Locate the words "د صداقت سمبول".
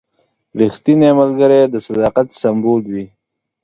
1.73-2.81